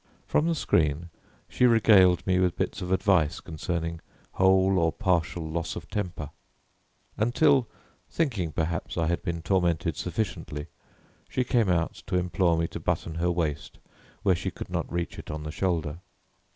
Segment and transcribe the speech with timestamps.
[0.25, 1.11] From the screen
[1.47, 6.31] she regaled me with bits of advice concerning whole or partial loss of temper,
[7.17, 7.67] until,
[8.09, 10.65] thinking, perhaps, I had been tormented sufficiently,
[11.29, 13.77] she came out to implore me to button her waist
[14.23, 15.99] where she could not reach it on the shoulder.